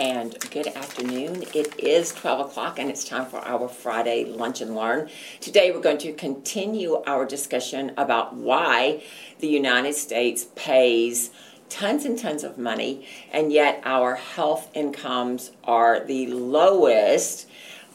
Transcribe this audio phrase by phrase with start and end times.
[0.00, 1.44] and good afternoon.
[1.54, 5.10] It is 12 o'clock and it's time for our Friday Lunch and Learn.
[5.40, 9.02] Today we're going to continue our discussion about why
[9.40, 11.30] the United States pays
[11.68, 17.46] tons and tons of money and yet our health incomes are the lowest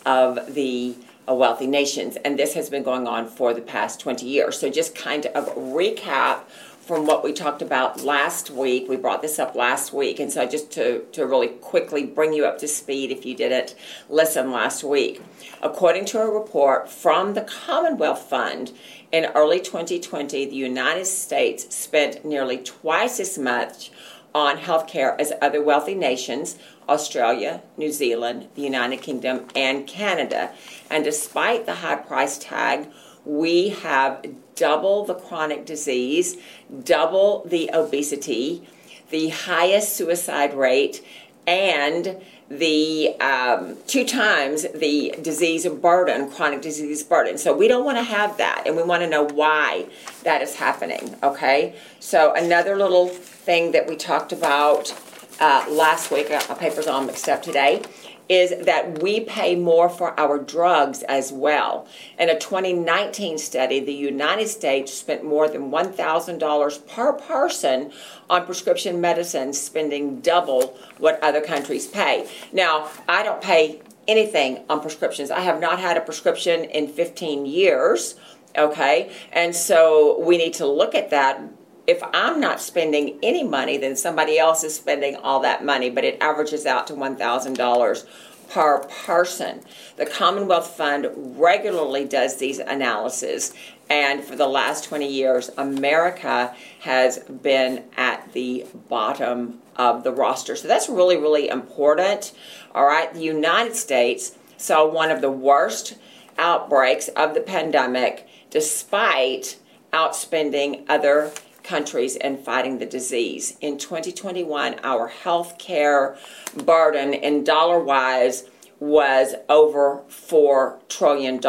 [0.06, 0.94] of the
[1.28, 2.18] uh, wealthy nations.
[2.18, 4.60] And this has been going on for the past 20 years.
[4.60, 6.42] So just kind of recap
[6.86, 8.88] from what we talked about last week.
[8.88, 12.46] We brought this up last week, and so just to, to really quickly bring you
[12.46, 13.76] up to speed if you didn't
[14.08, 15.22] listen last week.
[15.64, 18.72] According to a report from the Commonwealth Fund,
[19.12, 23.90] in early 2020, the United States spent nearly twice as much
[24.36, 30.52] on healthcare as other wealthy nations Australia, New Zealand, the United Kingdom, and Canada.
[30.92, 32.90] And despite the high price tag,
[33.26, 36.38] we have double the chronic disease,
[36.84, 38.68] double the obesity,
[39.10, 41.04] the highest suicide rate,
[41.48, 47.38] and the um, two times the disease burden, chronic disease burden.
[47.38, 49.88] So we don't want to have that, and we want to know why
[50.24, 51.16] that is happening.
[51.24, 54.94] Okay, so another little thing that we talked about
[55.40, 57.82] uh, last week, uh, my paper's all mixed up today,
[58.28, 61.88] is that we pay more for our drugs as well.
[62.18, 67.92] In a 2019 study, the United States spent more than $1,000 per person
[68.30, 72.28] on prescription medicines, spending double what other countries pay.
[72.52, 75.32] Now, I don't pay anything on prescriptions.
[75.32, 78.16] I have not had a prescription in 15 years,
[78.58, 79.12] okay?
[79.32, 81.42] And so we need to look at that
[81.88, 86.04] if I'm not spending any money, then somebody else is spending all that money, but
[86.04, 88.06] it averages out to $1,000
[88.50, 89.62] per person.
[89.98, 93.54] The Commonwealth Fund regularly does these analyses,
[93.90, 100.56] and for the last 20 years, America has been at the bottom of the roster.
[100.56, 102.34] So that's really, really important.
[102.74, 105.98] All right, the United States saw one of the worst
[106.38, 109.58] outbreaks of the pandemic despite
[109.92, 111.32] outspending other
[111.66, 113.58] countries in fighting the disease.
[113.60, 116.18] In 2021, our health care
[116.64, 118.50] burden in dollar wise
[118.86, 121.40] was over $4 trillion.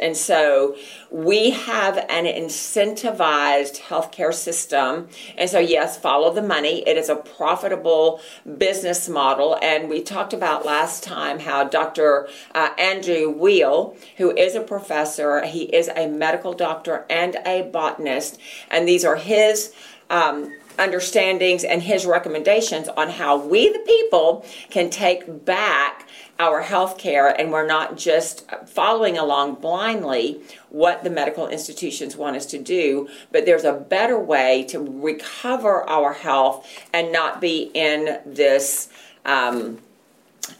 [0.00, 0.76] And so
[1.10, 5.08] we have an incentivized healthcare system.
[5.36, 6.82] And so, yes, follow the money.
[6.88, 8.20] It is a profitable
[8.56, 9.58] business model.
[9.60, 12.28] And we talked about last time how Dr.
[12.54, 18.38] Uh, Andrew Weil, who is a professor, he is a medical doctor and a botanist,
[18.70, 19.74] and these are his.
[20.10, 26.98] Um, understandings and his recommendations on how we, the people, can take back our health
[26.98, 30.40] care and we're not just following along blindly
[30.70, 35.88] what the medical institutions want us to do, but there's a better way to recover
[35.88, 38.88] our health and not be in this
[39.24, 39.78] um,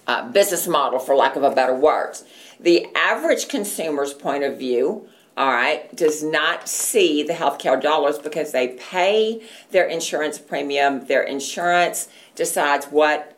[0.06, 2.16] uh, business model, for lack of a better word.
[2.58, 5.08] The average consumer's point of view
[5.38, 9.40] all right, does not see the healthcare dollars because they pay
[9.70, 11.06] their insurance premium.
[11.06, 13.37] Their insurance decides what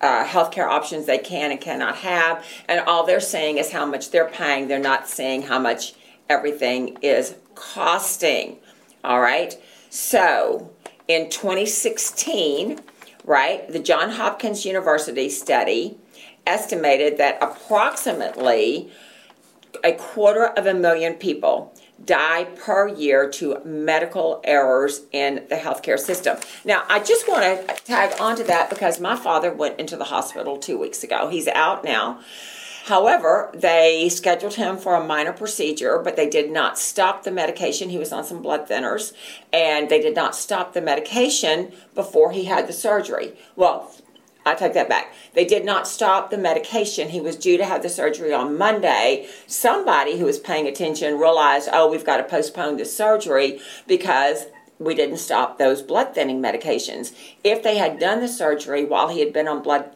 [0.00, 4.10] uh, healthcare options they can and cannot have, and all they're saying is how much
[4.10, 4.68] they're paying.
[4.68, 5.94] They're not saying how much
[6.28, 8.58] everything is costing.
[9.04, 9.56] All right.
[9.90, 10.70] So
[11.08, 12.80] in 2016,
[13.24, 15.98] right, the John Hopkins University study
[16.46, 18.90] estimated that approximately
[19.84, 21.74] a quarter of a million people
[22.04, 26.38] die per year to medical errors in the healthcare system.
[26.64, 30.56] Now, I just want to tag onto that because my father went into the hospital
[30.56, 31.28] two weeks ago.
[31.28, 32.20] He's out now.
[32.86, 37.90] However, they scheduled him for a minor procedure, but they did not stop the medication.
[37.90, 39.12] He was on some blood thinners,
[39.52, 43.36] and they did not stop the medication before he had the surgery.
[43.54, 43.94] Well,
[44.44, 45.12] I take that back.
[45.34, 47.10] They did not stop the medication.
[47.10, 49.28] He was due to have the surgery on Monday.
[49.46, 54.46] Somebody who was paying attention realized, oh, we've got to postpone the surgery because
[54.78, 57.14] we didn't stop those blood thinning medications.
[57.44, 59.94] If they had done the surgery while he had been on blood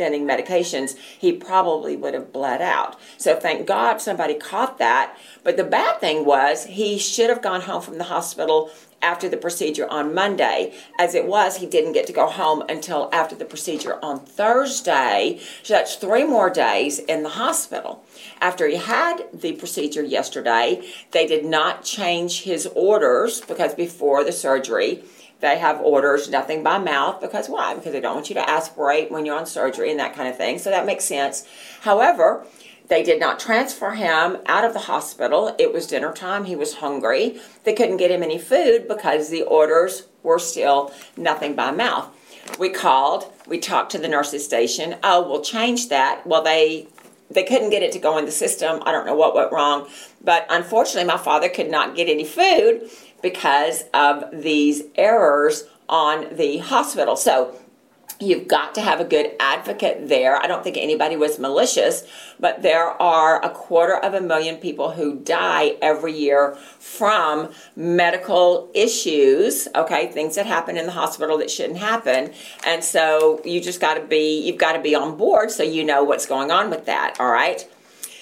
[0.00, 2.98] thinning medications, he probably would have bled out.
[3.18, 5.14] So thank God somebody caught that.
[5.44, 8.70] But the bad thing was he should have gone home from the hospital
[9.02, 10.72] after the procedure on Monday.
[10.98, 15.38] As it was, he didn't get to go home until after the procedure on Thursday.
[15.62, 18.02] So that's three more days in the hospital.
[18.40, 24.32] After he had the procedure yesterday, they did not change his orders because before the
[24.32, 25.04] surgery,
[25.40, 27.74] they have orders nothing by mouth because why?
[27.74, 30.36] Because they don't want you to aspirate when you're on surgery and that kind of
[30.36, 30.58] thing.
[30.58, 31.46] So that makes sense.
[31.80, 32.46] However,
[32.88, 35.54] they did not transfer him out of the hospital.
[35.58, 36.44] It was dinner time.
[36.44, 37.40] He was hungry.
[37.64, 42.14] They couldn't get him any food because the orders were still nothing by mouth.
[42.58, 44.96] we called, we talked to the nurses station.
[45.04, 46.26] Oh, we'll change that.
[46.26, 46.88] Well, they
[47.30, 48.82] they couldn't get it to go in the system.
[48.84, 49.88] I don't know what went wrong,
[50.20, 52.90] but unfortunately, my father could not get any food
[53.22, 57.16] because of these errors on the hospital.
[57.16, 57.56] So
[58.22, 60.36] You've got to have a good advocate there.
[60.36, 62.06] I don't think anybody was malicious,
[62.38, 68.70] but there are a quarter of a million people who die every year from medical
[68.74, 72.34] issues, okay, things that happen in the hospital that shouldn't happen.
[72.66, 75.82] And so you just got to be you've got to be on board so you
[75.82, 77.66] know what's going on with that, all right?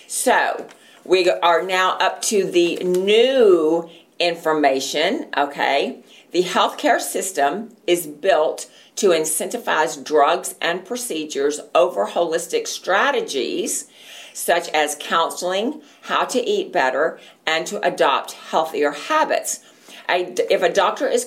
[0.07, 0.69] So,
[1.05, 6.03] we are now up to the new information, okay?
[6.33, 13.89] The healthcare system is built to incentivize drugs and procedures over holistic strategies
[14.39, 19.61] such as counseling, how to eat better, and to adopt healthier habits.
[20.09, 21.27] if a doctor is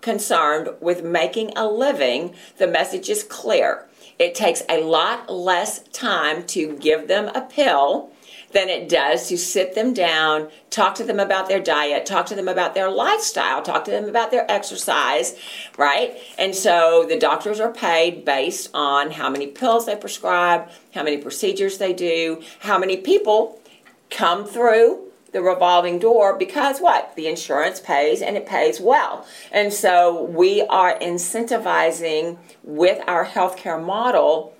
[0.00, 3.88] concerned with making a living, the message is clear.
[4.18, 8.11] It takes a lot less time to give them a pill
[8.52, 12.34] than it does to sit them down, talk to them about their diet, talk to
[12.34, 15.38] them about their lifestyle, talk to them about their exercise,
[15.76, 16.16] right?
[16.38, 21.16] And so the doctors are paid based on how many pills they prescribe, how many
[21.16, 23.60] procedures they do, how many people
[24.10, 27.16] come through the revolving door because what?
[27.16, 29.26] The insurance pays and it pays well.
[29.50, 34.54] And so we are incentivizing with our healthcare model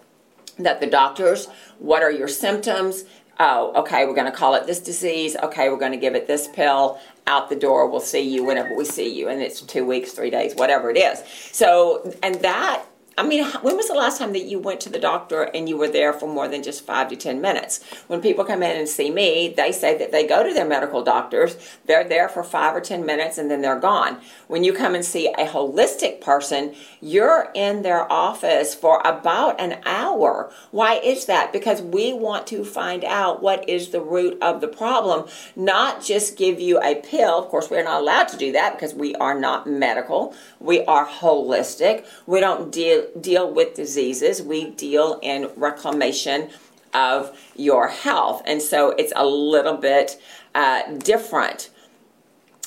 [0.59, 1.49] that the doctors,
[1.79, 3.05] what are your symptoms?
[3.41, 5.37] Oh, okay, we're going to call it this disease.
[5.43, 6.99] Okay, we're going to give it this pill.
[7.29, 7.89] Out the door.
[7.89, 9.29] We'll see you whenever we see you.
[9.29, 11.23] And it's two weeks, three days, whatever it is.
[11.53, 12.85] So, and that
[13.19, 15.77] I mean, when was the last time that you went to the doctor and you
[15.77, 17.85] were there for more than just five to 10 minutes?
[18.07, 21.03] When people come in and see me, they say that they go to their medical
[21.03, 24.19] doctors, they're there for five or 10 minutes, and then they're gone.
[24.49, 29.81] When you come and see a holistic person, you're in their office for about an
[29.85, 30.51] hour.
[30.71, 31.53] Why is that?
[31.53, 36.39] Because we want to find out what is the root of the problem, not just
[36.39, 37.39] give you a pill.
[37.39, 41.07] Of course, we're not allowed to do that because we are not medical, we are
[41.07, 42.07] holistic.
[42.27, 46.51] We don't deal deal with diseases, we deal in reclamation
[46.95, 48.43] of your health.
[48.47, 50.21] And so it's a little bit
[50.55, 51.71] uh, different.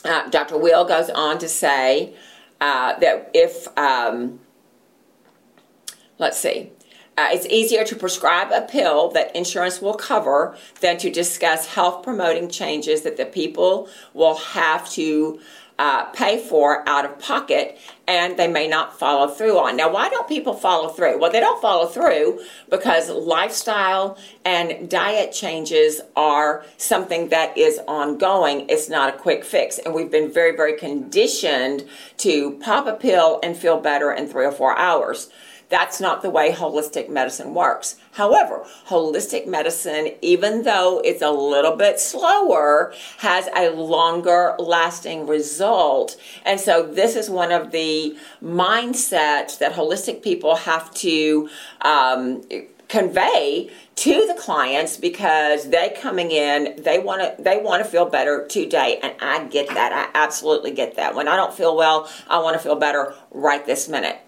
[0.03, 0.57] Uh, Dr.
[0.57, 2.15] Will goes on to say
[2.62, 4.39] uh, that if, um,
[6.18, 6.71] let's see,
[7.18, 12.03] uh, it's easier to prescribe a pill that insurance will cover than to discuss health
[12.03, 15.39] promoting changes that the people will have to
[15.77, 17.77] uh, pay for out of pocket
[18.07, 19.75] and they may not follow through on.
[19.75, 21.19] Now, why don't people follow through?
[21.19, 22.39] Well, they don't follow through
[22.69, 28.68] because lifestyle and diet changes are something that is ongoing.
[28.69, 29.80] It's not a quick fix.
[29.80, 31.88] And we've been very, very conditioned
[32.18, 35.30] to pop a pill and feel better in three or four hours.
[35.69, 37.95] That's not the way holistic medicine works.
[38.13, 46.15] However, holistic medicine, even though it's a little bit slower, has a longer lasting result.
[46.45, 51.50] And so this is one of the mindsets that holistic people have to
[51.81, 52.44] um,
[52.88, 58.06] convey to the clients because they coming in they want to they want to feel
[58.06, 62.09] better today and i get that i absolutely get that when i don't feel well
[62.27, 64.19] i want to feel better right this minute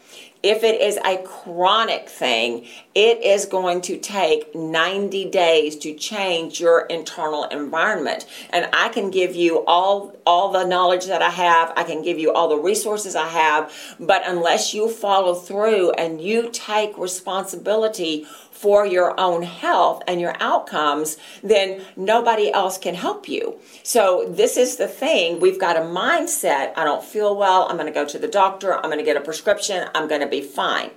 [0.44, 6.60] if it is a chronic thing, it is going to take 90 days to change
[6.60, 8.26] your internal environment.
[8.52, 12.20] And I can give you all, all the knowledge that I have, I can give
[12.20, 18.26] you all the resources I have, but unless you follow through and you take responsibility
[18.58, 23.56] for your own health and your outcomes, then nobody else can help you.
[23.84, 25.40] So, this is the thing.
[25.40, 27.68] We've got a mindset I don't feel well.
[27.70, 28.74] I'm going to go to the doctor.
[28.74, 29.88] I'm going to get a prescription.
[29.94, 30.90] I'm going to be fine.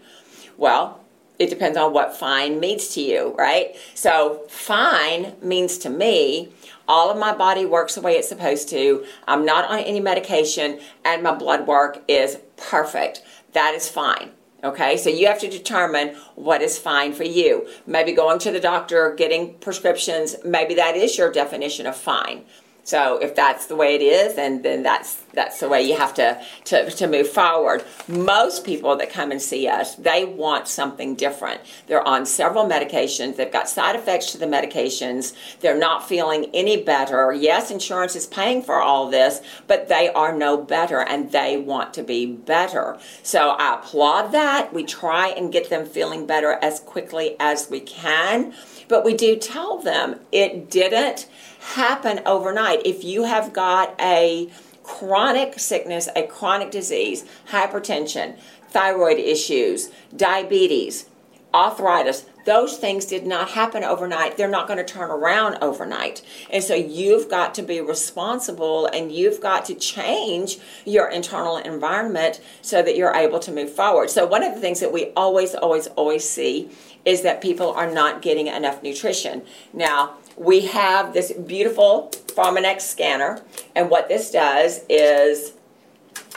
[0.57, 1.01] Well,
[1.39, 3.77] it depends on what fine means to you, right?
[3.95, 6.49] So, fine means to me
[6.89, 9.05] all of my body works the way it's supposed to.
[9.29, 13.23] I'm not on any medication, and my blood work is perfect.
[13.53, 14.33] That is fine.
[14.63, 17.67] Okay, so you have to determine what is fine for you.
[17.87, 22.45] Maybe going to the doctor, getting prescriptions, maybe that is your definition of fine.
[22.91, 26.13] So if that's the way it is, and then that's that's the way you have
[26.15, 27.85] to, to to move forward.
[28.09, 31.61] Most people that come and see us, they want something different.
[31.87, 33.37] They're on several medications.
[33.37, 35.37] They've got side effects to the medications.
[35.61, 37.33] They're not feeling any better.
[37.33, 41.95] Yes, insurance is paying for all this, but they are no better, and they want
[41.95, 42.99] to be better.
[43.23, 44.75] So I applaud that.
[44.75, 48.53] We try and get them feeling better as quickly as we can,
[48.89, 51.29] but we do tell them it didn't
[51.61, 52.83] happen overnight.
[52.85, 54.51] If you have got a
[54.83, 58.39] chronic sickness, a chronic disease, hypertension,
[58.69, 61.07] thyroid issues, diabetes,
[61.53, 64.37] arthritis, those things did not happen overnight.
[64.37, 66.23] They're not going to turn around overnight.
[66.51, 72.41] And so you've got to be responsible and you've got to change your internal environment
[72.63, 74.11] so that you're able to move forward.
[74.11, 76.71] So, one of the things that we always, always, always see
[77.05, 79.43] is that people are not getting enough nutrition.
[79.73, 83.43] Now, we have this beautiful Pharmanex scanner,
[83.77, 85.53] and what this does is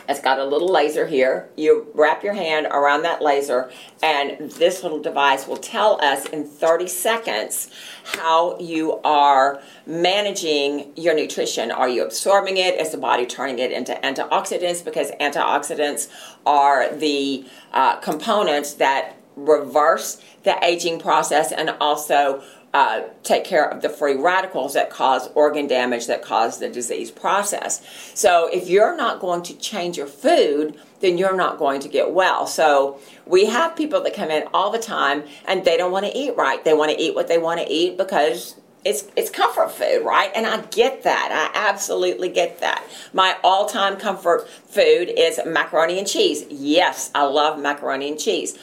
[0.10, 1.48] it's got a little laser here.
[1.56, 6.44] You wrap your hand around that laser, and this little device will tell us in
[6.44, 7.70] 30 seconds
[8.04, 11.72] how you are managing your nutrition.
[11.72, 12.82] Are you absorbing it?
[12.82, 14.84] Is the body turning it into antioxidants?
[14.84, 16.10] Because antioxidants
[16.46, 23.82] are the uh, components that reverse the aging process and also uh, take care of
[23.82, 27.86] the free radicals that cause organ damage, that cause the disease process.
[28.15, 32.12] So, if you're not going to change your food, then you're not going to get
[32.12, 32.48] well.
[32.48, 36.18] So, we have people that come in all the time and they don't want to
[36.18, 36.63] eat right.
[36.63, 40.32] They want to eat what they want to eat because it's it's comfort food, right?
[40.36, 41.51] And I get that.
[41.53, 42.84] I absolutely get that.
[43.13, 46.46] My all-time comfort food is macaroni and cheese.
[46.50, 48.58] Yes, I love macaroni and cheese.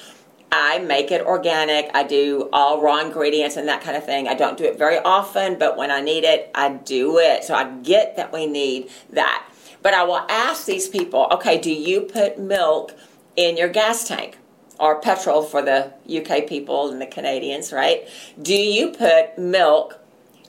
[0.53, 1.91] I make it organic.
[1.95, 4.27] I do all raw ingredients and that kind of thing.
[4.27, 7.45] I don't do it very often, but when I need it, I do it.
[7.45, 9.47] So I get that we need that.
[9.83, 12.95] But I will ask these people, okay, do you put milk
[13.37, 14.39] in your gas tank?
[14.79, 18.09] Or petrol for the UK people and the Canadians, right?
[18.41, 19.99] Do you put milk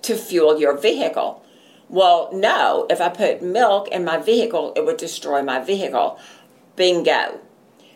[0.03, 1.43] to fuel your vehicle?
[1.89, 2.87] Well, no.
[2.89, 6.17] If I put milk in my vehicle, it would destroy my vehicle.
[6.77, 7.41] Bingo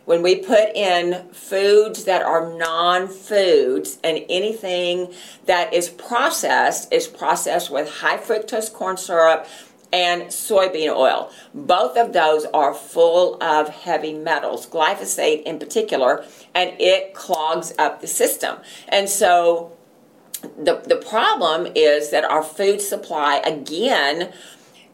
[0.05, 5.13] when we put in foods that are non foods and anything
[5.45, 9.47] that is processed is processed with high fructose corn syrup
[9.91, 11.31] and soybean oil.
[11.53, 18.01] Both of those are full of heavy metals, glyphosate in particular, and it clogs up
[18.01, 18.57] the system.
[18.89, 19.75] And so
[20.41, 24.33] the, the problem is that our food supply, again,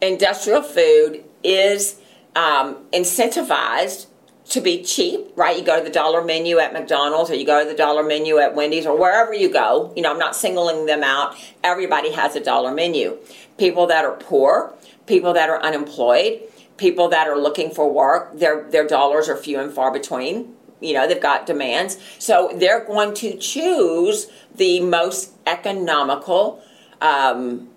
[0.01, 1.99] industrial food is
[2.35, 4.05] um, incentivized
[4.49, 5.57] to be cheap, right?
[5.57, 8.39] You go to the dollar menu at McDonald's or you go to the dollar menu
[8.39, 9.93] at Wendy's or wherever you go.
[9.95, 11.35] You know, I'm not singling them out.
[11.63, 13.17] Everybody has a dollar menu.
[13.57, 14.73] People that are poor,
[15.05, 16.41] people that are unemployed,
[16.77, 20.55] people that are looking for work, their their dollars are few and far between.
[20.79, 21.97] You know, they've got demands.
[22.17, 26.61] So they're going to choose the most economical
[26.99, 27.69] um,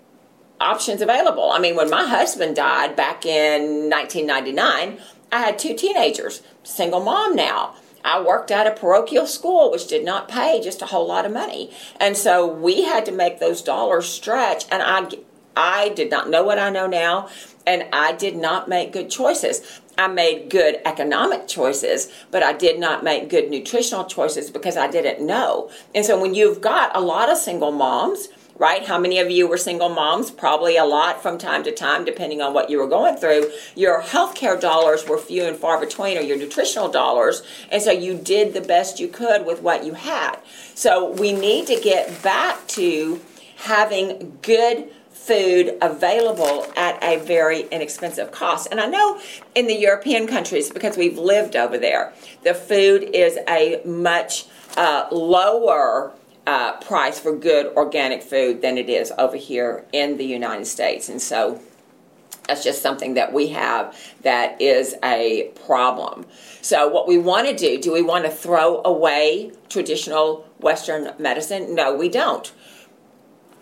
[0.59, 1.51] options available.
[1.51, 4.99] I mean, when my husband died back in 1999,
[5.35, 7.75] I had two teenagers, single mom now.
[8.05, 11.33] I worked at a parochial school, which did not pay just a whole lot of
[11.33, 11.71] money.
[11.99, 14.63] And so we had to make those dollars stretch.
[14.71, 15.09] And I,
[15.57, 17.27] I did not know what I know now.
[17.67, 19.81] And I did not make good choices.
[19.97, 24.87] I made good economic choices, but I did not make good nutritional choices because I
[24.87, 25.69] didn't know.
[25.93, 28.85] And so when you've got a lot of single moms, right?
[28.85, 30.31] How many of you were single moms?
[30.31, 33.51] Probably a lot from time to time, depending on what you were going through.
[33.75, 38.15] Your healthcare dollars were few and far between, or your nutritional dollars, and so you
[38.17, 40.37] did the best you could with what you had.
[40.73, 43.21] So we need to get back to
[43.57, 48.67] having good food available at a very inexpensive cost.
[48.69, 49.19] And I know
[49.55, 54.45] in the European countries, because we've lived over there, the food is a much
[54.77, 56.13] uh, lower
[56.47, 61.09] uh, price for good organic food than it is over here in the United States.
[61.09, 61.59] And so
[62.47, 66.25] that's just something that we have that is a problem.
[66.61, 71.73] So, what we want to do, do we want to throw away traditional Western medicine?
[71.73, 72.51] No, we don't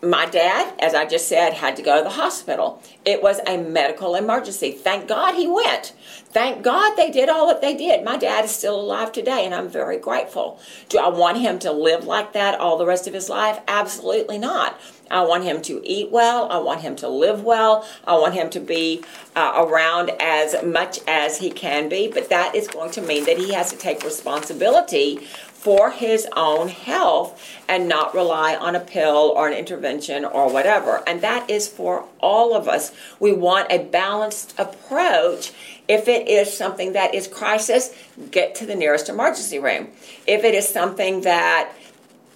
[0.03, 2.81] my dad, as I just said, had to go to the hospital.
[3.05, 4.71] It was a medical emergency.
[4.71, 5.93] Thank God he went.
[6.31, 8.03] Thank God they did all that they did.
[8.03, 10.59] My dad is still alive today, and I'm very grateful.
[10.89, 13.59] Do I want him to live like that all the rest of his life?
[13.67, 14.79] Absolutely not.
[15.11, 16.49] I want him to eat well.
[16.49, 17.87] I want him to live well.
[18.05, 19.03] I want him to be
[19.35, 23.37] uh, around as much as he can be, but that is going to mean that
[23.37, 25.27] he has to take responsibility
[25.63, 31.01] for his own health and not rely on a pill or an intervention or whatever.
[31.07, 32.93] And that is for all of us.
[33.17, 35.53] We want a balanced approach.
[35.87, 37.95] If it is something that is crisis,
[38.29, 39.87] get to the nearest emergency room.
[40.27, 41.71] If it is something that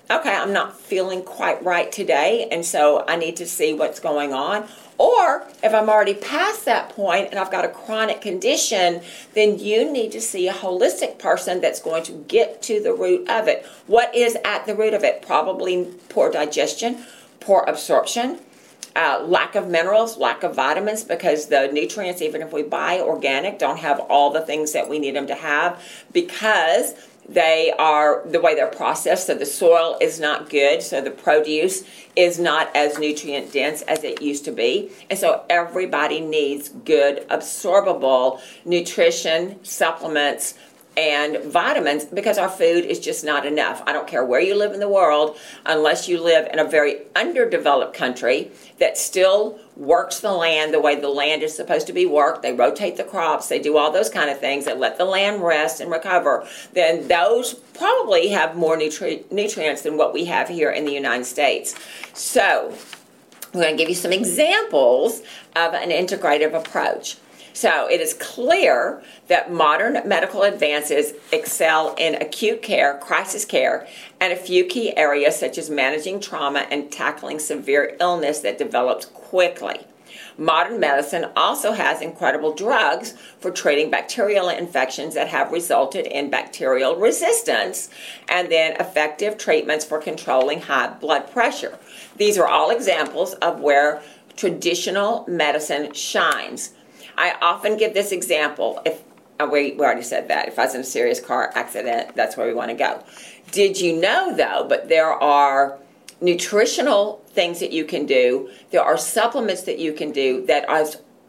[0.09, 4.31] okay, I'm not feeling quite right today, and so I need to see what's going
[4.31, 9.01] on or if I'm already past that point and I've got a chronic condition,
[9.33, 13.29] then you need to see a holistic person that's going to get to the root
[13.29, 13.65] of it.
[13.85, 15.21] What is at the root of it?
[15.21, 17.05] Probably poor digestion,
[17.39, 18.39] poor absorption,
[18.95, 23.59] uh, lack of minerals, lack of vitamins, because the nutrients, even if we buy organic,
[23.59, 25.79] don't have all the things that we need them to have
[26.11, 26.95] because
[27.29, 31.83] they are the way they're processed, so the soil is not good, so the produce
[32.15, 34.89] is not as nutrient dense as it used to be.
[35.09, 40.53] And so everybody needs good, absorbable nutrition, supplements,
[40.97, 43.83] and vitamins because our food is just not enough.
[43.85, 47.01] I don't care where you live in the world, unless you live in a very
[47.15, 52.07] underdeveloped country that still works the land the way the land is supposed to be
[52.07, 52.41] worked.
[52.41, 55.43] They rotate the crops, they do all those kind of things, they let the land
[55.43, 56.47] rest and recover.
[56.73, 61.25] Then those probably have more nutri- nutrients than what we have here in the United
[61.25, 61.75] States.
[62.13, 62.73] So,
[63.53, 65.21] I'm going to give you some examples
[65.55, 67.17] of an integrative approach.
[67.57, 73.87] So it is clear that modern medical advances excel in acute care, crisis care,
[74.21, 79.07] and a few key areas such as managing trauma and tackling severe illness that develops
[79.07, 79.79] quickly.
[80.37, 86.95] Modern medicine also has incredible drugs for treating bacterial infections that have resulted in bacterial
[86.95, 87.89] resistance
[88.29, 91.79] and then effective treatments for controlling high blood pressure.
[92.17, 94.03] These are all examples of where
[94.35, 96.75] traditional medicine shines.
[97.17, 98.81] I often give this example.
[98.85, 99.03] If
[99.39, 100.47] uh, we, we already said that.
[100.47, 103.03] If I was in a serious car accident, that's where we want to go.
[103.51, 105.79] Did you know, though, but there are
[106.21, 110.85] nutritional things that you can do, there are supplements that you can do that are,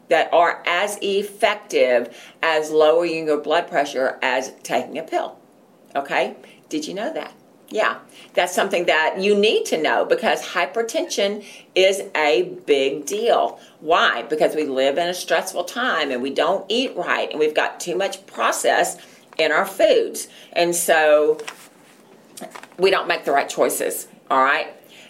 [0.08, 5.38] that are as effective as lowering your blood pressure as taking a pill.
[5.94, 6.36] Okay?
[6.68, 7.32] Did you know that?
[7.70, 7.98] Yeah,
[8.32, 11.44] that's something that you need to know because hypertension
[11.74, 13.60] is a big deal.
[13.80, 14.22] Why?
[14.22, 17.78] Because we live in a stressful time and we don't eat right and we've got
[17.78, 18.96] too much process
[19.36, 20.28] in our foods.
[20.54, 21.38] And so
[22.78, 24.68] we don't make the right choices, all right?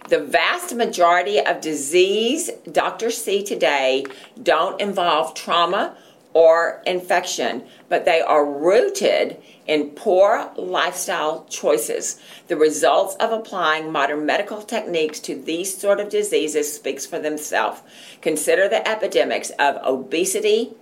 [0.09, 4.05] The vast majority of disease doctors see today
[4.43, 5.97] don't involve trauma
[6.35, 12.21] or infection, but they are rooted in poor lifestyle choices.
[12.49, 17.81] The results of applying modern medical techniques to these sort of diseases speaks for themselves.
[18.21, 20.75] Consider the epidemics of obesity,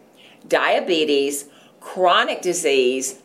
[0.49, 1.47] diabetes,
[1.81, 3.21] chronic disease,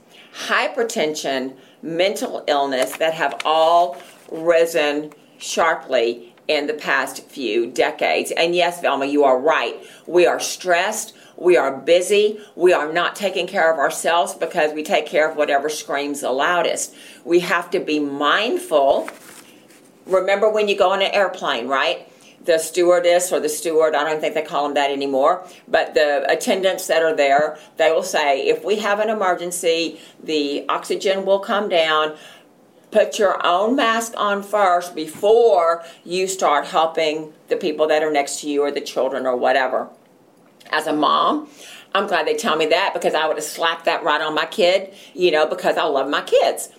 [0.47, 3.97] hypertension, mental illness that have all
[4.31, 8.31] risen sharply in the past few decades.
[8.31, 9.75] And yes, Velma, you are right.
[10.05, 12.39] We are stressed we are busy.
[12.55, 16.31] We are not taking care of ourselves because we take care of whatever screams the
[16.31, 16.93] loudest.
[17.25, 19.09] We have to be mindful.
[20.05, 22.07] Remember when you go on an airplane, right?
[22.43, 26.25] the stewardess or the steward, I don't think they call them that anymore, but the
[26.27, 31.37] attendants that are there, they will say, if we have an emergency, the oxygen will
[31.37, 32.17] come down.
[32.89, 38.41] Put your own mask on first before you start helping the people that are next
[38.41, 39.91] to you or the children or whatever
[40.71, 41.47] as a mom.
[41.93, 44.45] I'm glad they tell me that because I would have slapped that right on my
[44.45, 46.69] kid, you know, because I love my kids.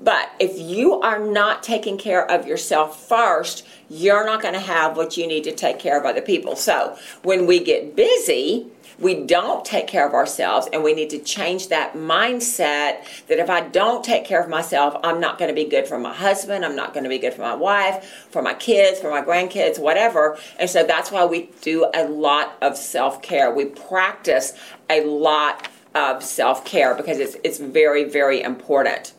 [0.00, 4.96] But if you are not taking care of yourself first, you're not going to have
[4.96, 6.56] what you need to take care of other people.
[6.56, 8.66] So when we get busy,
[9.02, 13.50] we don't take care of ourselves and we need to change that mindset that if
[13.50, 16.64] I don't take care of myself, I'm not going to be good for my husband,
[16.64, 19.80] I'm not going to be good for my wife, for my kids, for my grandkids,
[19.80, 20.38] whatever.
[20.56, 23.52] And so that's why we do a lot of self-care.
[23.52, 24.54] We practice
[24.88, 29.12] a lot of self-care because it's it's very very important.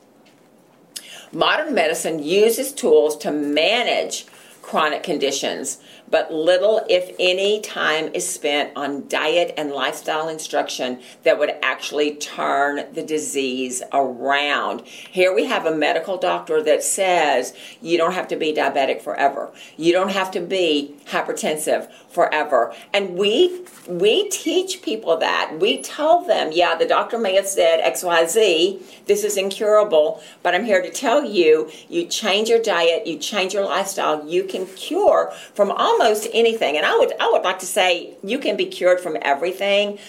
[1.31, 4.25] Modern medicine uses tools to manage
[4.61, 5.79] chronic conditions
[6.13, 12.13] but little, if any, time is spent on diet and lifestyle instruction that would actually
[12.13, 14.85] turn the disease around.
[14.85, 19.51] Here we have a medical doctor that says you don't have to be diabetic forever.
[19.75, 22.75] You don't have to be hypertensive forever.
[22.93, 25.57] And we we teach people that.
[25.59, 30.63] We tell them, yeah, the doctor may have said XYZ, this is incurable, but I'm
[30.63, 35.33] here to tell you, you change your diet, you change your lifestyle, you can cure
[35.53, 36.77] from almost almost anything.
[36.77, 39.99] And I would I would like to say you can be cured from everything,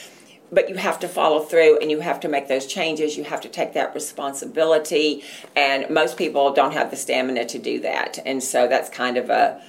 [0.51, 3.17] but you have to follow through and you have to make those changes.
[3.17, 5.23] You have to take that responsibility.
[5.55, 8.19] And most people don't have the stamina to do that.
[8.27, 9.63] And so that's kind of a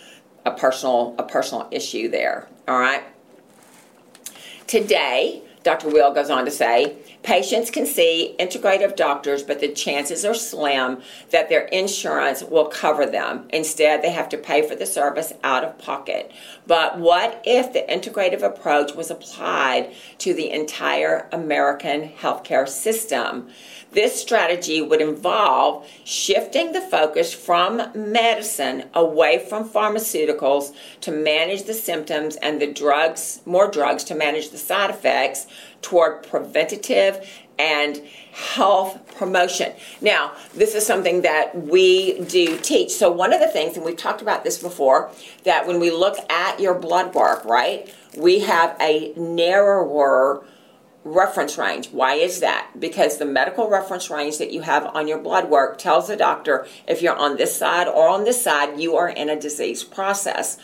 [0.45, 2.47] a personal a personal issue there.
[2.67, 3.03] All right.
[4.67, 5.89] Today, Dr.
[5.89, 11.01] Will goes on to say, Patients can see integrative doctors, but the chances are slim
[11.31, 13.47] that their insurance will cover them.
[13.49, 16.31] Instead, they have to pay for the service out of pocket.
[16.67, 23.49] But what if the integrative approach was applied to the entire American healthcare system?
[23.95, 31.73] This strategy would involve shifting the focus from medicine away from pharmaceuticals to manage the
[31.73, 35.47] symptoms and the drugs, more drugs to manage the side effects
[35.81, 37.25] toward preventative
[37.57, 38.01] and
[38.33, 39.71] health promotion.
[40.01, 42.91] Now, this is something that we do teach.
[42.91, 45.09] So, one of the things, and we've talked about this before,
[45.45, 50.45] that when we look at your blood work, right, we have a narrower
[51.05, 51.91] reference range.
[51.91, 52.71] Why is that?
[52.77, 56.67] Because the medical reference range that you have on your blood work tells the doctor
[56.87, 60.57] if you're on this side or on this side, you are in a disease process.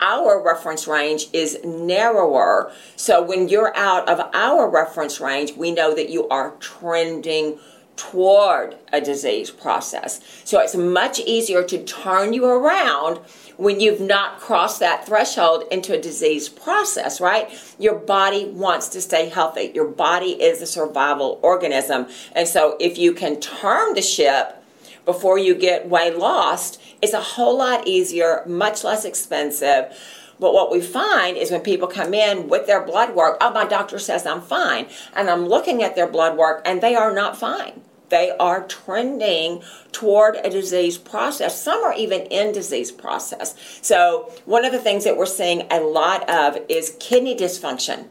[0.00, 2.70] Our reference range is narrower.
[2.96, 7.58] So when you're out of our reference range, we know that you are trending
[7.96, 10.20] toward a disease process.
[10.44, 13.20] So it's much easier to turn you around
[13.58, 17.50] when you've not crossed that threshold into a disease process, right?
[17.76, 19.72] Your body wants to stay healthy.
[19.74, 22.06] Your body is a survival organism.
[22.32, 24.62] And so if you can turn the ship
[25.04, 29.92] before you get way lost, it's a whole lot easier, much less expensive.
[30.38, 33.64] But what we find is when people come in with their blood work, oh, my
[33.64, 34.86] doctor says I'm fine.
[35.16, 39.62] And I'm looking at their blood work and they are not fine they are trending
[39.92, 41.60] toward a disease process.
[41.60, 43.54] Some are even in disease process.
[43.82, 48.06] So one of the things that we're seeing a lot of is kidney dysfunction,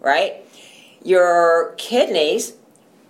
[0.00, 0.44] right?
[1.02, 2.54] Your kidneys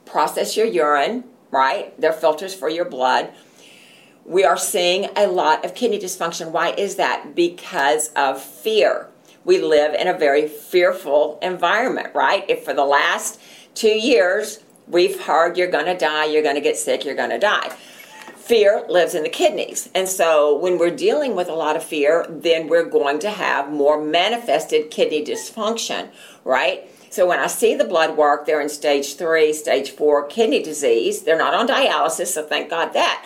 [0.05, 1.98] process your urine, right?
[2.00, 3.33] They're filters for your blood.
[4.24, 6.50] We are seeing a lot of kidney dysfunction.
[6.53, 7.35] Why is that?
[7.35, 9.09] Because of fear.
[9.44, 12.44] We live in a very fearful environment, right?
[12.48, 13.40] If for the last
[13.74, 17.69] two years, We've heard you're to die, you're to get sick, you're to die.
[18.37, 19.88] Fear lives in the kidneys.
[19.95, 23.71] And so when we're dealing with a lot of fear, then we're going to have
[23.71, 26.09] more manifested kidney dysfunction,
[26.45, 26.90] right?
[27.11, 31.23] So when I see the blood work, they're in stage three, stage four kidney disease.
[31.23, 33.25] They're not on dialysis, so thank God that.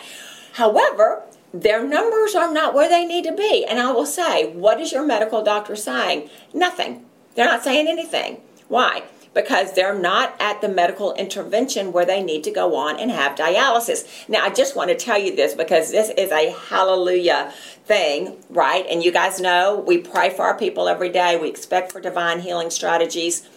[0.53, 3.65] However, their numbers are not where they need to be.
[3.65, 6.29] And I will say, what is your medical doctor saying?
[6.53, 7.05] Nothing.
[7.35, 8.41] They're not saying anything.
[8.67, 9.03] Why?
[9.35, 13.37] Because they're not at the medical intervention where they need to go on and have
[13.37, 14.27] dialysis.
[14.27, 18.85] Now, I just want to tell you this because this is a hallelujah thing, right?
[18.89, 22.39] And you guys know we pray for our people every day, we expect for divine
[22.39, 23.47] healing strategies.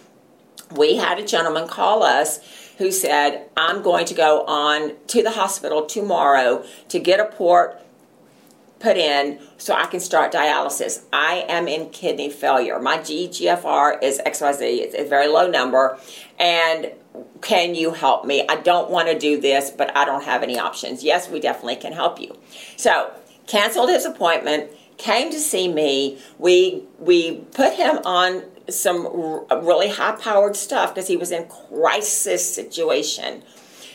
[0.74, 2.40] We had a gentleman call us
[2.78, 7.80] who said, I'm going to go on to the hospital tomorrow to get a port
[8.80, 11.04] put in so I can start dialysis.
[11.12, 12.78] I am in kidney failure.
[12.78, 15.98] My GGFR is XYZ, it's a very low number.
[16.38, 16.92] And
[17.40, 18.44] can you help me?
[18.48, 21.02] I don't want to do this, but I don't have any options.
[21.02, 22.36] Yes, we definitely can help you.
[22.76, 23.12] So,
[23.46, 26.20] canceled his appointment, came to see me.
[26.38, 29.06] We we put him on some
[29.50, 33.42] really high powered stuff because he was in crisis situation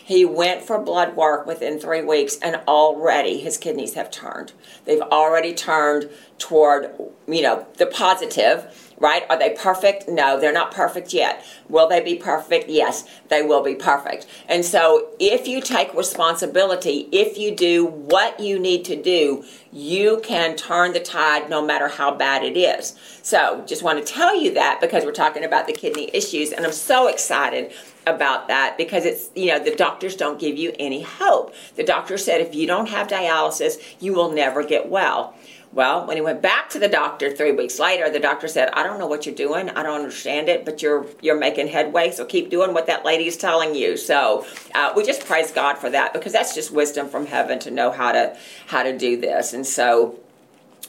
[0.03, 4.51] he went for blood work within three weeks, and already his kidneys have turned.
[4.83, 6.91] They've already turned toward,
[7.25, 9.23] you know, the positive, right?
[9.29, 10.09] Are they perfect?
[10.09, 11.45] No, they're not perfect yet.
[11.69, 12.67] Will they be perfect?
[12.67, 14.27] Yes, they will be perfect.
[14.49, 20.19] And so, if you take responsibility, if you do what you need to do, you
[20.21, 22.97] can turn the tide no matter how bad it is.
[23.21, 26.65] So, just want to tell you that because we're talking about the kidney issues, and
[26.65, 27.71] I'm so excited
[28.05, 31.53] about that because it's, you know, the doctors don't give you any hope.
[31.75, 35.35] The doctor said if you don't have dialysis, you will never get well.
[35.73, 38.83] Well, when he went back to the doctor three weeks later, the doctor said, "I
[38.83, 39.71] don't know what you're doing.
[39.71, 42.11] I don't understand it, but you're you're making headway.
[42.11, 45.79] So keep doing what that lady is telling you." So uh, we just praise God
[45.79, 48.37] for that because that's just wisdom from heaven to know how to
[48.67, 49.53] how to do this.
[49.53, 50.19] And so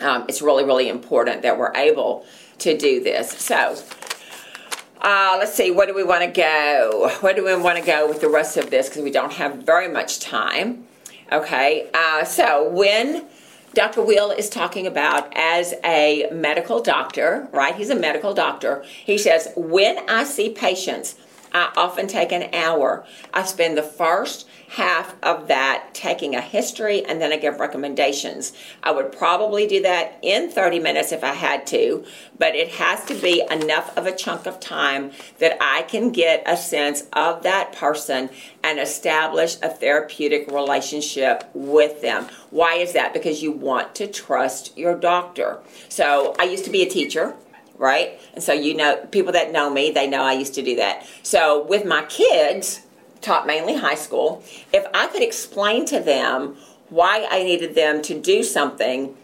[0.01, 2.27] um, it's really really important that we're able
[2.59, 3.31] to do this.
[3.31, 3.77] So
[5.05, 7.11] uh, let's see, where do we want to go?
[7.21, 8.89] Where do we want to go with the rest of this?
[8.89, 10.87] Because we don't have very much time.
[11.31, 13.27] Okay, uh, so when
[13.75, 14.03] Dr.
[14.03, 17.75] Will is talking about as a medical doctor, right?
[17.75, 18.83] He's a medical doctor.
[18.83, 21.17] He says, when I see patients,
[21.53, 23.05] I often take an hour.
[23.33, 28.53] I spend the first half of that taking a history and then I give recommendations.
[28.83, 32.05] I would probably do that in 30 minutes if I had to,
[32.37, 36.43] but it has to be enough of a chunk of time that I can get
[36.45, 38.31] a sense of that person
[38.65, 42.27] and establish a therapeutic relationship with them.
[42.51, 43.13] Why is that?
[43.13, 45.61] Because you want to trust your doctor.
[45.89, 47.37] So I used to be a teacher
[47.77, 48.21] right?
[48.35, 51.05] And so you know, people that know me, they know I used to do that.
[51.25, 52.85] So with my kids,
[53.21, 56.57] taught mainly high school, if I could explain to them
[56.89, 59.17] why I needed them to do something,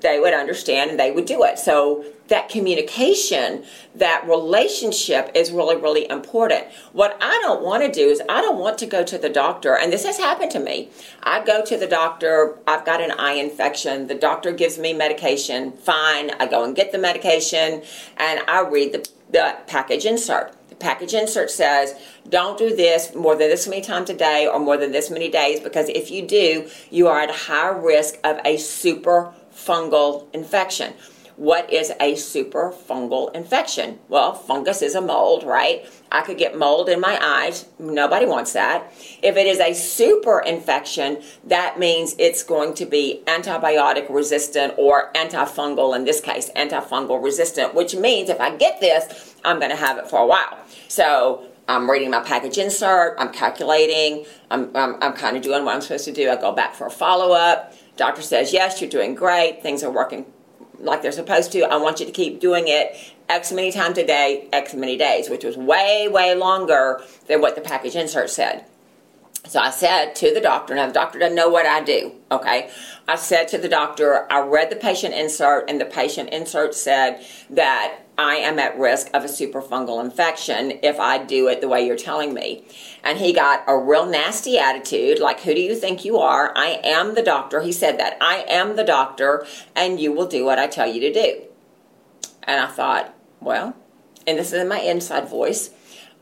[0.00, 1.58] they would understand and they would do it.
[1.58, 6.66] So that communication, that relationship is really, really important.
[6.92, 9.76] What I don't want to do is I don't want to go to the doctor,
[9.76, 10.90] and this has happened to me.
[11.22, 15.72] I go to the doctor, I've got an eye infection, the doctor gives me medication,
[15.72, 17.82] fine, I go and get the medication,
[18.16, 20.54] and I read the, the package insert.
[20.80, 21.94] Package insert says,
[22.28, 25.28] don't do this more than this many times a day or more than this many
[25.28, 30.94] days, because if you do, you are at high risk of a super fungal infection.
[31.38, 34.00] What is a super fungal infection?
[34.08, 35.88] Well, fungus is a mold, right?
[36.10, 37.66] I could get mold in my eyes.
[37.78, 38.92] Nobody wants that.
[39.22, 45.12] If it is a super infection, that means it's going to be antibiotic resistant or
[45.12, 49.76] antifungal, in this case, antifungal resistant, which means if I get this, I'm going to
[49.76, 50.58] have it for a while.
[50.88, 55.76] So I'm reading my package insert, I'm calculating, I'm, I'm, I'm kind of doing what
[55.76, 56.30] I'm supposed to do.
[56.30, 57.74] I go back for a follow up.
[57.96, 60.26] Doctor says, Yes, you're doing great, things are working
[60.80, 61.62] like they're supposed to.
[61.62, 62.96] I want you to keep doing it
[63.28, 67.54] X many times a day, X many days, which was way, way longer than what
[67.54, 68.64] the package insert said.
[69.46, 72.70] So I said to the doctor, now the doctor doesn't know what I do, okay?
[73.06, 77.24] I said to the doctor, I read the patient insert, and the patient insert said
[77.48, 81.86] that I am at risk of a superfungal infection if I do it the way
[81.86, 82.64] you're telling me.
[83.04, 86.52] And he got a real nasty attitude, like, Who do you think you are?
[86.56, 87.60] I am the doctor.
[87.60, 88.18] He said that.
[88.20, 91.42] I am the doctor, and you will do what I tell you to do.
[92.42, 93.76] And I thought, Well,
[94.26, 95.70] and this is in my inside voice.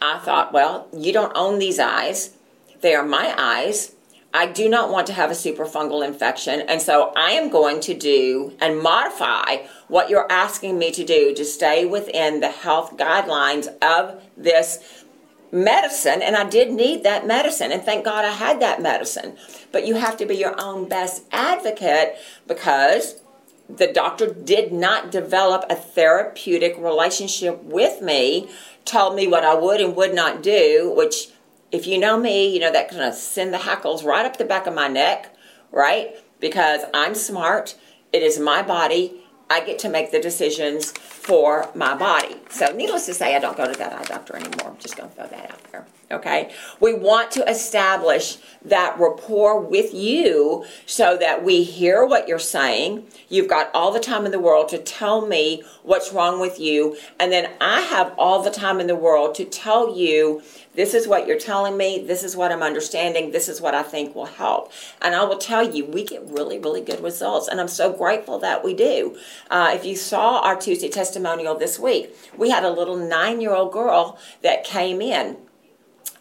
[0.02, 2.36] I thought, Well, you don't own these eyes,
[2.82, 3.95] they are my eyes.
[4.36, 7.94] I do not want to have a superfungal infection, and so I am going to
[7.94, 13.66] do and modify what you're asking me to do to stay within the health guidelines
[13.80, 15.04] of this
[15.50, 16.20] medicine.
[16.20, 19.38] And I did need that medicine, and thank God I had that medicine.
[19.72, 23.22] But you have to be your own best advocate because
[23.70, 28.50] the doctor did not develop a therapeutic relationship with me,
[28.84, 31.28] told me what I would and would not do, which
[31.72, 34.44] if you know me, you know that kind of send the hackles right up the
[34.44, 35.34] back of my neck,
[35.72, 36.14] right?
[36.40, 37.76] Because I'm smart.
[38.12, 39.22] It is my body.
[39.48, 42.36] I get to make the decisions for my body.
[42.50, 44.72] So, needless to say, I don't go to that eye doctor anymore.
[44.72, 45.86] I'm just going to throw that out there.
[46.08, 46.52] Okay?
[46.78, 53.06] We want to establish that rapport with you so that we hear what you're saying.
[53.28, 56.96] You've got all the time in the world to tell me what's wrong with you.
[57.18, 60.42] And then I have all the time in the world to tell you
[60.74, 62.04] this is what you're telling me.
[62.06, 63.32] This is what I'm understanding.
[63.32, 64.70] This is what I think will help.
[65.02, 67.48] And I will tell you, we get really, really good results.
[67.48, 69.16] And I'm so grateful that we do.
[69.50, 73.54] Uh, if you saw our Tuesday testimonial this week, we had a little nine year
[73.54, 75.38] old girl that came in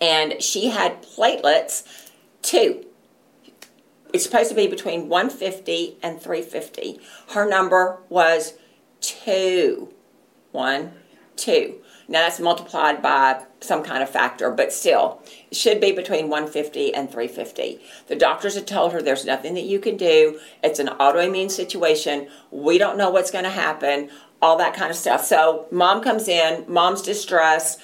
[0.01, 1.83] and she had platelets
[2.41, 2.85] two.
[4.13, 6.99] It's supposed to be between 150 and 350.
[7.29, 8.53] Her number was
[9.01, 9.93] two.
[10.51, 10.93] One,
[11.35, 11.81] two.
[12.07, 16.93] Now that's multiplied by some kind of factor, but still, it should be between 150
[16.93, 17.81] and 350.
[18.07, 20.39] The doctors have told her there's nothing that you can do.
[20.63, 22.27] It's an autoimmune situation.
[22.51, 25.25] We don't know what's going to happen, all that kind of stuff.
[25.25, 27.81] So mom comes in, mom's distressed.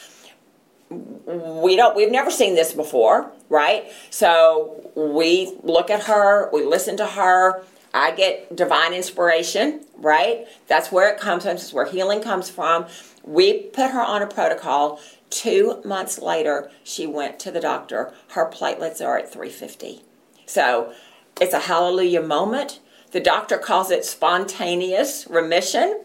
[0.92, 3.92] We don't we've never seen this before, right?
[4.10, 10.48] So we look at her, we listen to her, I get divine inspiration, right?
[10.68, 11.56] That's where it comes from.
[11.56, 12.86] That's where healing comes from.
[13.24, 15.00] We put her on a protocol.
[15.30, 18.14] Two months later, she went to the doctor.
[18.30, 20.02] Her platelets are at 350.
[20.46, 20.94] So
[21.40, 22.80] it's a hallelujah moment.
[23.12, 26.02] The doctor calls it spontaneous remission.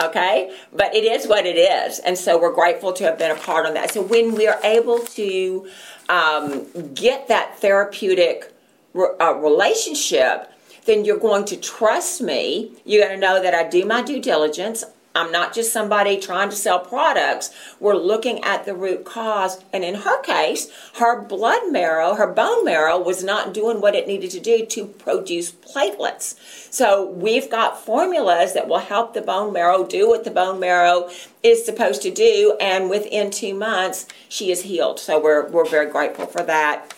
[0.00, 3.40] Okay, but it is what it is, and so we're grateful to have been a
[3.40, 3.90] part of that.
[3.92, 5.68] So when we are able to
[6.08, 8.52] um, get that therapeutic
[8.94, 10.52] re- uh, relationship,
[10.84, 12.72] then you're going to trust me.
[12.84, 14.84] You're going to know that I do my due diligence.
[15.18, 17.50] I'm not just somebody trying to sell products.
[17.80, 19.62] We're looking at the root cause.
[19.72, 24.06] And in her case, her blood marrow, her bone marrow was not doing what it
[24.06, 26.36] needed to do to produce platelets.
[26.72, 31.10] So we've got formulas that will help the bone marrow do what the bone marrow
[31.42, 32.56] is supposed to do.
[32.60, 35.00] And within two months, she is healed.
[35.00, 36.94] So we're, we're very grateful for that.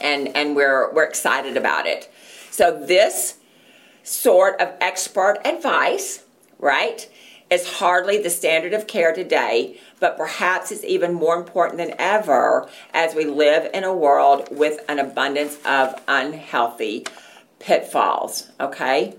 [0.00, 2.08] And, and we're, we're excited about it.
[2.52, 3.38] So this
[4.04, 6.24] sort of expert advice,
[6.60, 7.08] right,
[7.50, 12.68] is hardly the standard of care today, but perhaps it's even more important than ever
[12.94, 17.04] as we live in a world with an abundance of unhealthy
[17.58, 19.14] pitfalls, okay?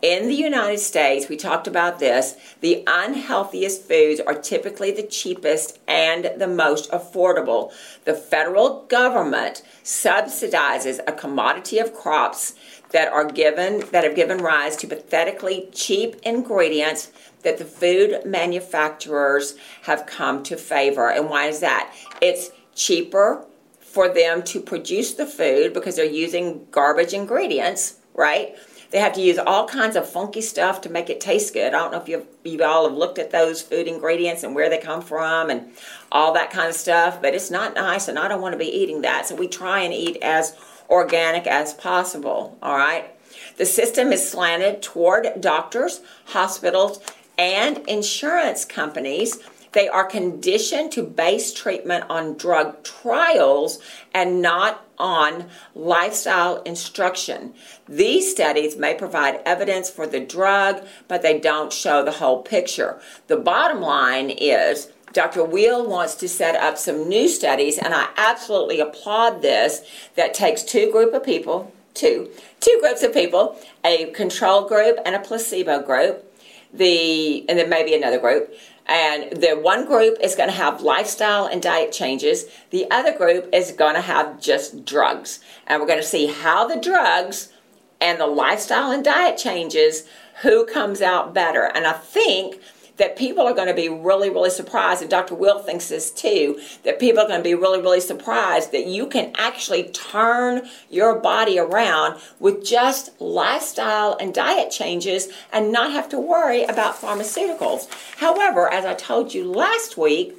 [0.00, 5.78] in the United States, we talked about this, the unhealthiest foods are typically the cheapest
[5.88, 7.72] and the most affordable.
[8.04, 12.54] The federal government subsidizes a commodity of crops
[12.90, 17.10] that are given that have given rise to pathetically cheap ingredients
[17.42, 21.10] that the food manufacturers have come to favor.
[21.10, 21.94] And why is that?
[22.20, 23.46] It's cheaper
[23.80, 28.54] for them to produce the food because they're using garbage ingredients, right?
[28.90, 31.74] They have to use all kinds of funky stuff to make it taste good.
[31.74, 34.70] I don't know if you've, you all have looked at those food ingredients and where
[34.70, 35.72] they come from and
[36.10, 38.64] all that kind of stuff, but it's not nice and I don't want to be
[38.64, 39.26] eating that.
[39.26, 40.56] So we try and eat as
[40.88, 43.10] organic as possible, all right?
[43.58, 47.00] The system is slanted toward doctors, hospitals,
[47.38, 49.38] and insurance companies
[49.72, 53.78] they are conditioned to base treatment on drug trials
[54.14, 57.54] and not on lifestyle instruction.
[57.88, 63.00] These studies may provide evidence for the drug, but they don't show the whole picture.
[63.26, 65.44] The bottom line is Dr.
[65.44, 69.82] Weil wants to set up some new studies, and I absolutely applaud this,
[70.16, 75.14] that takes two group of people, two, two groups of people, a control group and
[75.14, 76.27] a placebo group,
[76.72, 78.54] the and then maybe another group
[78.88, 82.46] and the one group is going to have lifestyle and diet changes.
[82.70, 85.40] The other group is going to have just drugs.
[85.66, 87.52] And we're going to see how the drugs
[88.00, 90.04] and the lifestyle and diet changes,
[90.42, 91.64] who comes out better.
[91.64, 92.60] And I think
[92.98, 95.34] that people are going to be really, really surprised, and Dr.
[95.34, 99.06] Weil thinks this too, that people are going to be really, really surprised that you
[99.06, 106.08] can actually turn your body around with just lifestyle and diet changes and not have
[106.10, 107.88] to worry about pharmaceuticals.
[108.18, 110.34] However, as I told you last week,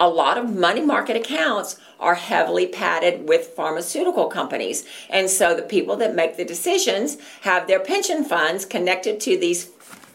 [0.00, 4.86] a lot of money market accounts are heavily padded with pharmaceutical companies.
[5.10, 9.64] And so the people that make the decisions have their pension funds connected to these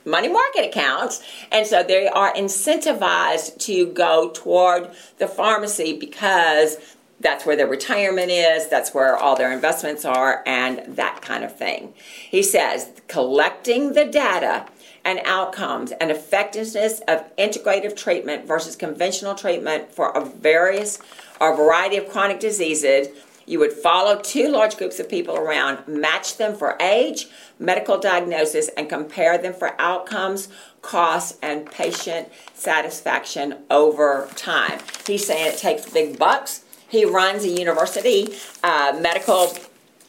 [0.05, 1.23] money market accounts.
[1.51, 6.77] And so they are incentivized to go toward the pharmacy because
[7.19, 11.57] that's where their retirement is, that's where all their investments are, and that kind of
[11.57, 11.93] thing.
[12.29, 14.67] He says collecting the data
[15.05, 20.99] and outcomes and effectiveness of integrative treatment versus conventional treatment for a various
[21.41, 23.07] or variety of chronic diseases
[23.45, 27.27] you would follow two large groups of people around, match them for age,
[27.59, 30.49] medical diagnosis, and compare them for outcomes,
[30.81, 34.79] costs, and patient satisfaction over time.
[35.05, 36.63] He's saying it takes big bucks.
[36.87, 39.55] He runs a university uh, medical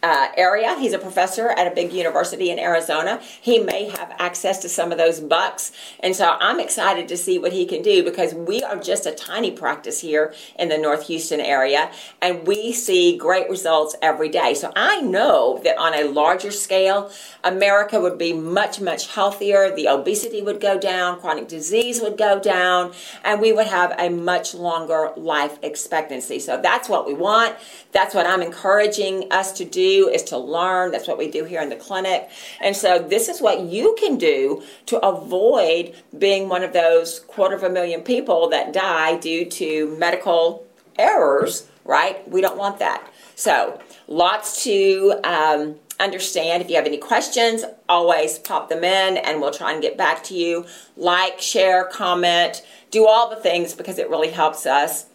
[0.05, 0.77] uh, area.
[0.79, 3.23] He's a professor at a big university in Arizona.
[3.41, 5.73] He may have access to some of those bucks.
[6.01, 9.13] And so I'm excited to see what he can do because we are just a
[9.13, 11.91] tiny practice here in the North Houston area
[12.21, 14.53] and we see great results every day.
[14.53, 17.11] So I know that on a larger scale,
[17.43, 19.75] America would be much, much healthier.
[19.75, 22.93] The obesity would go down, chronic disease would go down,
[23.25, 26.41] and we would have a much longer life expectancy.
[26.41, 27.57] So that's what we want.
[27.93, 30.91] That's what I'm encouraging us to do is to learn.
[30.91, 32.29] That's what we do here in the clinic.
[32.61, 37.57] And so this is what you can do to avoid being one of those quarter
[37.57, 40.67] of a million people that die due to medical
[40.99, 42.29] errors, right?
[42.29, 43.11] We don't want that.
[43.35, 46.63] So lots to um, understand.
[46.63, 50.23] If you have any questions, always pop them in and we'll try and get back
[50.25, 50.67] to you.
[50.97, 55.07] Like, share, comment, do all the things because it really helps us.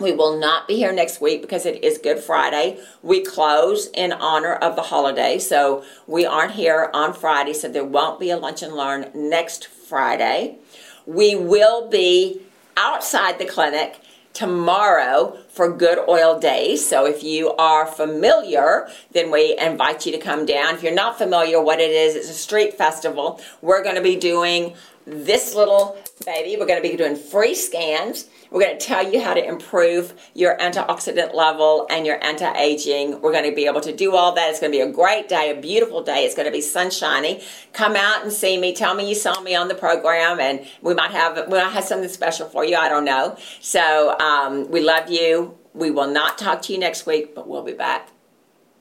[0.00, 2.80] We will not be here next week because it is Good Friday.
[3.02, 7.84] We close in honor of the holiday, so we aren't here on Friday, so there
[7.84, 10.56] won't be a lunch and learn next Friday.
[11.04, 12.40] We will be
[12.78, 14.00] outside the clinic
[14.32, 16.88] tomorrow for Good Oil Days.
[16.88, 20.76] So if you are familiar, then we invite you to come down.
[20.76, 23.38] If you're not familiar what it is, it's a street festival.
[23.60, 26.56] We're going to be doing this little baby.
[26.58, 28.28] We're going to be doing free scans.
[28.50, 33.20] We're going to tell you how to improve your antioxidant level and your anti-aging.
[33.20, 34.50] We're going to be able to do all that.
[34.50, 36.24] It's going to be a great day, a beautiful day.
[36.24, 37.42] It's going to be sunshiny.
[37.72, 38.74] Come out and see me.
[38.74, 41.84] Tell me you saw me on the program, and we might have we might have
[41.84, 42.76] something special for you.
[42.76, 43.36] I don't know.
[43.60, 45.56] So um, we love you.
[45.72, 48.10] We will not talk to you next week, but we'll be back.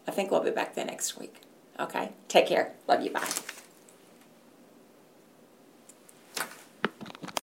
[0.08, 1.42] I think we'll be back the next week.
[1.80, 2.12] Okay.
[2.28, 2.74] Take care.
[2.88, 3.12] Love you.
[3.12, 3.30] Bye.